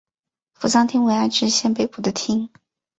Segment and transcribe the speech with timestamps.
[0.53, 2.49] 扶桑町为爱知县北部的町。